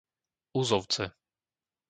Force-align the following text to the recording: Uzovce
Uzovce 0.57 1.03